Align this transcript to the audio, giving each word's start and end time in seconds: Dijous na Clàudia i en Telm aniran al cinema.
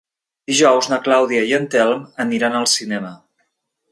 Dijous 0.51 0.87
na 0.93 0.97
Clàudia 1.07 1.43
i 1.51 1.53
en 1.59 1.69
Telm 1.75 2.01
aniran 2.25 2.57
al 2.61 2.67
cinema. 2.75 3.15